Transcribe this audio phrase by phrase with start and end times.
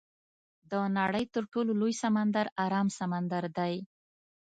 [0.71, 3.73] د نړۍ تر ټولو لوی سمندر ارام سمندر دی.